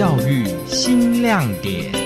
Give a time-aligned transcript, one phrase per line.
[0.00, 1.99] 教育新亮点。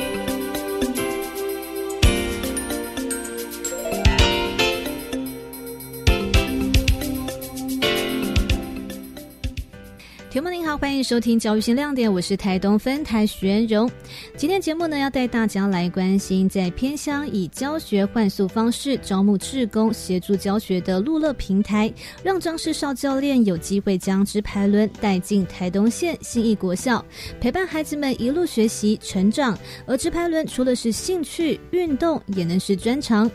[10.95, 13.91] 欢迎收听教育新亮点，我是台东分台徐元荣。
[14.37, 27.05] 今天节目呢，要带大家来关心在偏乡以教学换宿方式招募志工协助教学的路乐平台，让张世少教练有机会将直排轮带进台东县新义国校，
[27.41, 29.59] 陪伴孩子们一路学习成长。
[29.87, 33.29] 而直排轮除了是兴趣运动，也能是专长。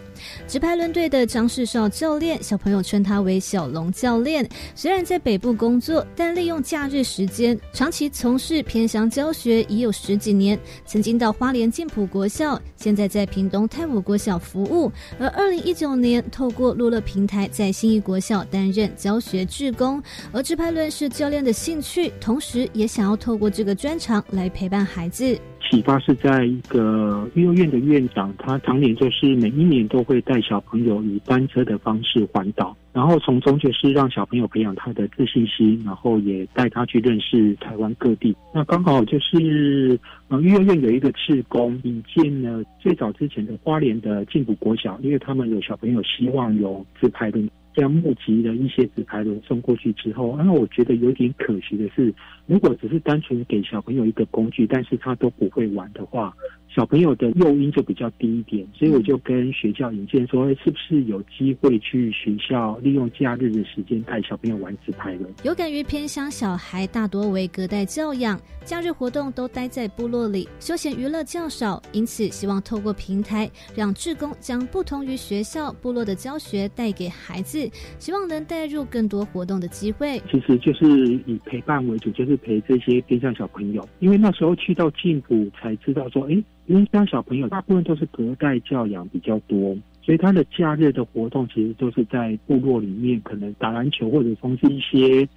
[0.47, 4.47] 直排轮队的张世少教练，小朋友称他为小龙教练。
[4.75, 10.59] 虽然在北部工作，但利用假日时间，长期从事偏乡教学已有十几年。
[10.85, 14.91] 曾经到花莲进普国校，现在在屏东泰武国小服务。
[15.19, 20.01] 而二零一九年，透过路乐平台，在新义国校担任教学志工。
[20.31, 25.39] 而直排轮是教练的兴趣，同时也想要透过这个专长来陪伴孩子。
[25.69, 38.35] 启发是在一个幼儿园的院长，他常年就是每一年都会带小朋友以单车的方式环岛，然后从中就是让小朋友培养他的自信心，然后也带他去认识台湾各地。
[38.53, 39.97] 那刚好就是
[40.27, 47.39] 呃幼儿园有一个志工引荐了最早之前的花莲的进补国小，因为他们有小朋友希望有自拍的。
[47.73, 52.13] 这样募集的一些纸牌轮送过去之后，那我觉得有点可惜的是，
[52.45, 56.33] 如果只是单纯给小朋友一个工具，但是他都不会玩的话。
[56.67, 65.33] 小朋友的诱因就比较低一点，所以我就跟学校引荐说，是不是有机会去学校利用假日的时间带小朋友玩纸牌轮？
[65.43, 77.58] 有感于偏乡小孩大多为隔代教养，假日活动都待在部落里，休闲娱乐较少，因此希望透过平台，让志工将不同于学校部落的教学带给孩子，
[77.97, 80.21] 希望能带入更多活动的机会。
[80.31, 80.85] 其实就是
[81.25, 86.43] 以陪伴为主，就是陪这些偏向小朋友，因为那时候去到进补才知道说，哎。
[86.69, 95.27] 因为像小朋友大部分都是隔代教养比较多，所以他的假日的活动其实都是在部落里面，可能打篮球或者从事一些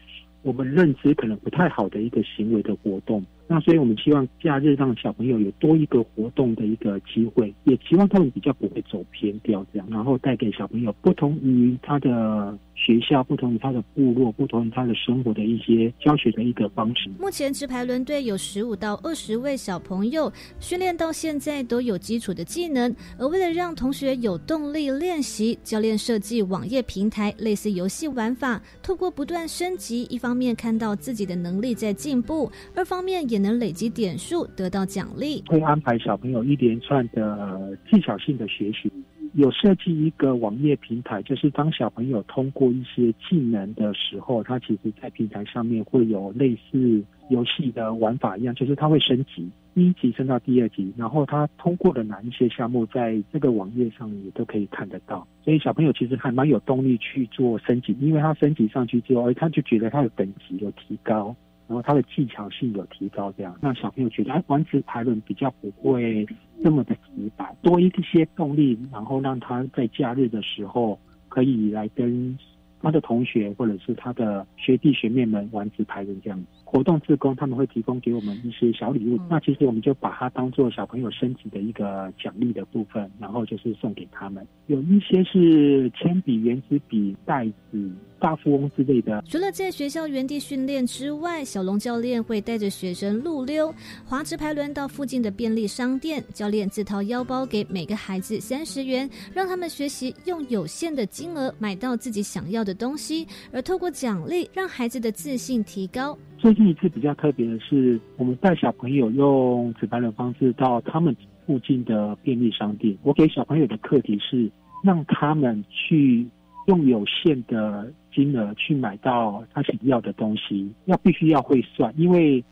[0.42, 3.24] 我们认知可能不太好的一个行为的活动。
[3.46, 12.58] 那所以我们希望假日让小朋友有多一个活动的一个机会，也希望他们比较不会走偏掉这样，然后带给小朋友不同于他的。
[12.74, 17.08] 学校不同于他的部落，不同于他的生活的一些教学的一个方式。
[17.16, 22.92] 目前直排轮队有十五到二十位小朋友，训练到现在都有基础的技能。
[23.18, 35.42] 而为了让同学有动力练习，教练设计网页平台，类似游戏玩法，透过不断升级，一方面看到自己的能力在进步，二方面也能累积点数得到奖励。
[35.46, 38.92] 会安排小朋友一连串的技巧性的学习。
[39.32, 55.26] 有设计一个网页平台，就是当小朋友通过一些技能的时候，他其实在平台上面会有类似游戏的玩法一样，就是他会升级，一级升到第二级，然后他通过了哪一些项目，在这个网页上也都可以看得到。
[55.42, 61.34] 所以小朋友其实还蛮有动力去做升级，因为他升级上去之后，他就觉得他的等级有提高。
[61.72, 63.56] 然后他的技巧性有提高，这样。
[63.62, 66.26] 让小朋友觉得哎，玩直排轮比较不会
[66.58, 71.00] 那么的直白，多一些动力，然后让他在假日的时候
[71.30, 72.38] 可以来跟
[72.82, 76.44] 他的同学或者是他的学弟学妹们玩纸牌轮这样。
[76.64, 84.46] 活动自工他们会提供给我们一些小礼物，那其实我们就把它当做小朋友升级的一个奖励的部分，然后就是送给他们。
[84.68, 89.22] 有一些是铅笔、圆珠笔、袋子、大富翁之类的。
[89.28, 93.70] 除了在学校原地训练之外，小龙教练会带着学生路溜、
[94.06, 106.16] 滑直排轮到附近的便利商店，教练自掏腰包给每个孩子三十元，让他们学习用有限的金额买到自己想要的东西，而透过奖励让孩子的自信提高。
[106.38, 111.14] 最近一次比较特别的是，我们带小朋友用纸牌的方式到他们
[111.46, 112.96] 附近的便利商店。
[113.02, 114.50] 我给小朋友的课题是，
[114.82, 116.26] 让他们去
[116.66, 122.44] 用有限的金额去买到他想要的东西，要必须要会算，因为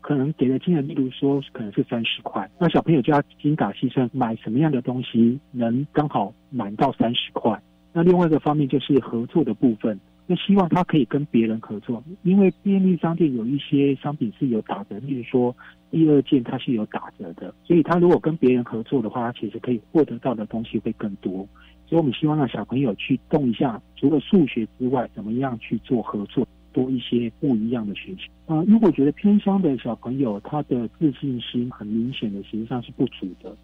[0.00, 7.60] 可能给的金额，例如说可能是三十块，那小朋友就要精打细算，买什么样的东西能刚好满到三十块。
[7.96, 9.98] 那另外一个方面就是合作的部分。
[10.26, 15.54] 那希望他可以跟别人合作，因为便利商店有一些商品是有打折，例如说
[15.90, 21.48] 第二件它是有打折的，所以他如果跟别人合作的话，他其实可以获得到的东西会更多。
[21.86, 28.62] 所以我们希望让小朋友去动一下，除了数学之外，怎么样去做合作，多一些不一样的学习啊。
[28.66, 33.56] 如果觉得偏乡的小朋友他的自信心很明显的实际上是不足的。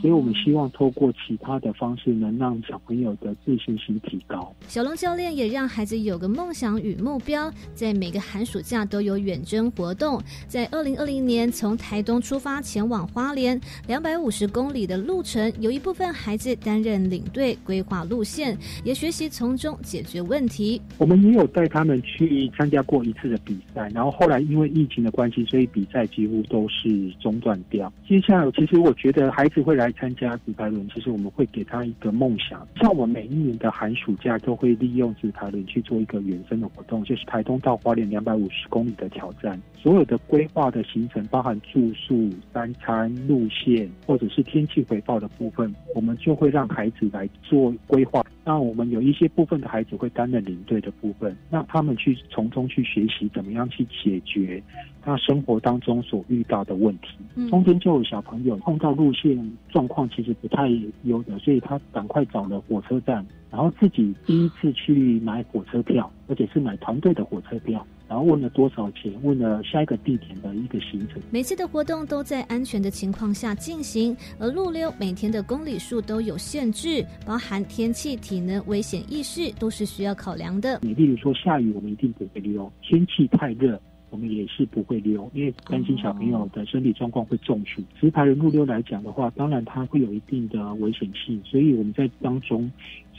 [0.00, 4.54] 所以我们希望透过其他的方式，能让小朋友的自信心提高。
[4.66, 10.20] 小龙教练也让孩子有个梦想与目标，在每个寒暑假都有远征活动。
[10.46, 20.80] 在二零二零年从台东出发前往花莲，两百五十公里的路程，有一部分孩子担任领队规划路线，也学习从中解决问题。
[20.98, 27.92] 我们也有带他们去参加过一次的比赛，然后后来因为疫情的关系，所以比赛几乎都是中断掉。
[28.06, 32.66] 接下来，其实我觉得孩子会来参加直排轮，其实我们会给他一个梦想。
[32.80, 39.60] 像我们每一年的寒暑假都会利用直排轮去做一个远征的活动，就是台东到花莲两百五十公里的挑战。
[39.74, 48.24] 所有的规划的行程，包含住宿、三餐、路线，或者是天气回报的部分，我们就会让孩子来做规划。
[48.44, 54.62] 那我们有一些部分的孩子会担任领队的部分，那他们去从中去学习怎么样去解决
[55.00, 57.48] 他生活当中所遇到的问题。
[57.48, 60.68] 中间就有小朋友碰到路线状况其实不太
[61.04, 67.86] 优的，所以他赶快找了火车站，然后自己第一次去买火车票，而且是买团队的火车票。
[68.06, 69.12] 然后问了多少钱？
[69.22, 71.20] 问了下一个地点的一个行程。
[71.30, 80.80] 每次的活动都在安全的情况下进行，而路溜每天的公里数都有限制，包含天气、体能、危险意识都是需要考量的。
[80.82, 83.80] 你例如说下雨，我们一定不会溜；天气太热，
[84.10, 87.82] 我们也是不会溜，因为担心小朋友的身体状况会中暑。
[87.98, 92.70] 直排人路溜来讲的话，当然它会有一定的危险性，所以我们在当中。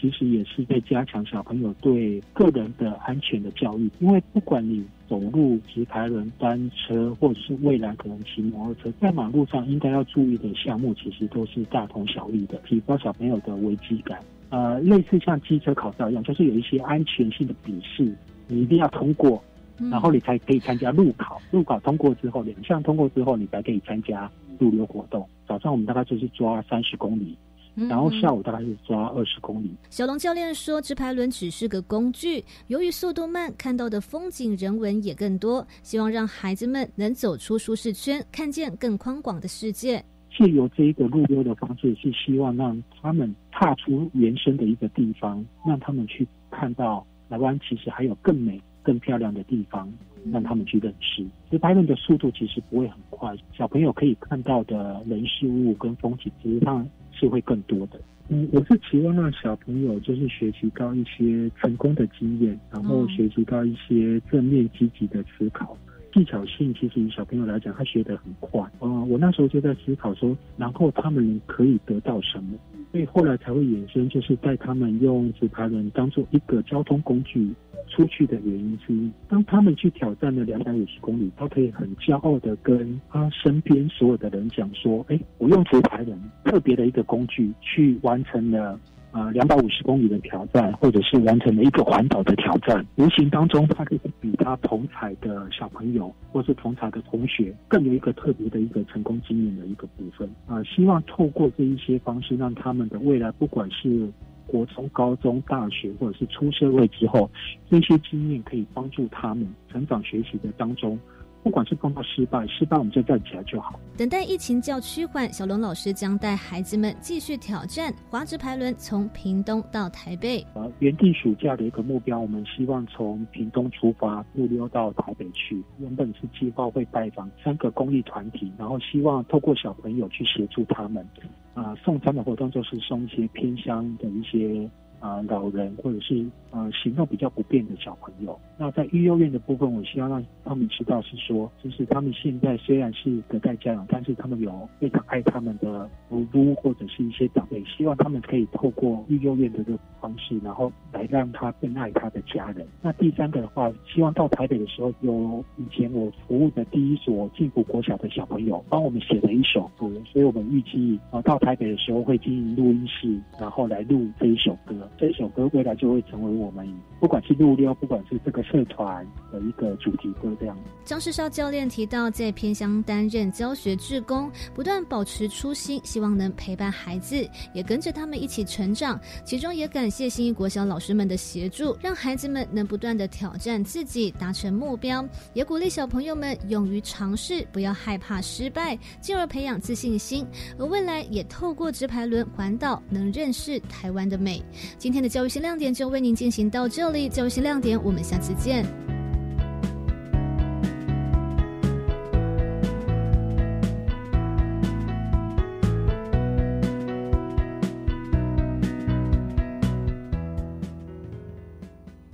[0.06, 14.19] 其实也是在加强小朋友对个人的安全的教育，因为不管你走路、直排轮、单车，或者是未来可能骑摩托车，在马路上应该要注意的项目，其实都是大同小异的，提高小朋友的危机感。
[14.50, 18.16] 呃，类似像机车考照一样，就是有一些安全性的笔试，
[18.48, 19.44] 你一定要通过，
[19.90, 21.42] 然后你才可以参加路考。
[21.50, 24.30] 路考通过之后，两项通过之后，你才可以参加
[24.60, 25.28] 路流活动。
[25.48, 27.36] 早上我们大概就是抓三十公里。
[27.75, 29.72] 然后下午大概是抓二十公里。
[29.89, 35.66] 小龙教练说，直排轮只是个工具，由于速度慢，看到的风景人文也更多。
[35.83, 40.04] 希望让孩子们能走出舒适圈，看见更宽广的世界。
[40.38, 49.92] 借由这一个路溜的方式，是希望让他们踏出原生的一个地方，让他们去看到台湾其实还有更美、更漂亮的地方，
[50.32, 51.26] 让他们去认识。
[51.52, 56.88] 直排轮的速度其实不会很快，小朋友可以看到的人事物跟风景，其实上。
[57.18, 58.02] 是会更多的。
[58.28, 65.78] 嗯，我是期望让小朋友就是学习到一些成功的经验，然后学习到一些正面积极的思考。
[66.14, 68.62] 技巧性其实以小朋友来讲，他学得很快。
[68.82, 72.58] 嗯，我那时候就在思考说，然后他们可以得到什么？
[72.96, 77.54] 所以后来才会衍生，就是带他们用纸牌人当做一个交通工具。
[77.90, 88.80] 出去的原因之一，当他们去挑战了两百五十公里，他可以很骄傲的跟他身边所有的人讲说：“哎，我用纸牌轮特别的一个工具去完成了
[89.16, 92.86] 呃两百五十公里的挑战，或者是完成了一个环岛的挑战。
[92.98, 100.62] 无形当中，他可以比他同彩的小朋友或是同彩的同学更有一个特别的一个成功经验的一个部分啊。
[100.64, 104.12] 希望透过这一些方式，让他们的未来不管是。
[104.48, 107.28] 国中、高中、大学，或者是出社会之后，
[107.68, 111.00] 这些经验可以帮助他们成长学习的当中。
[111.46, 113.80] 不管是碰到失败，失败我们就站起来就好。
[113.96, 120.44] 等待疫情较趋缓，小龙老师将带孩子们继续挑战滑直排轮，从屏东到台北。
[120.56, 125.64] 呃，原定暑假的一个目标，我们希望从屏东出发，路溜到台北去。
[125.78, 131.08] 原本是计划会拜访三个公益团体，然后希望透过小朋友去协助他们。
[131.54, 134.68] 啊，送餐的活动就是送一些偏乡的一些。
[135.06, 152.66] 啊，老人或者是呃行动比较不便的小朋友，那在育幼院的部分，我希望让他们知道是说，就是他们现在虽然是隔代家长，但是他们有非常爱他们的母母或者是一些长辈，希望他们可以透过育幼院的这个方式，然后来让他更爱他的家人。
[152.82, 164.90] 那第三个的话，希望到台北的时候，有以前我服务的第一所进步国小的小朋友帮我们写了一首歌，所以我们预计啊到台北的时候会经营录音室，然后来录这一首歌。
[164.98, 166.68] 这首歌未来就会成为我们
[167.00, 170.58] 不管是路溜，不管是这个社团的一个主题歌这样。
[170.84, 179.00] 张世少教练提到，在偏乡担任教学志工，不断保持初心，希望能陪伴孩子，也跟着他们一起成长。
[179.24, 185.06] 其中也感谢新一国小老师们的协助，让孩子们能不断的挑战自己，达成目标。
[185.34, 190.25] 也鼓励小朋友们勇于尝试，不要害怕失败，进而培养自信心。
[190.58, 194.42] 而未来也透过直排轮环岛，能认识台湾的美。
[194.86, 198.85] 今天的教育新亮点就为您进行到这里，教育新亮点，我们下次见。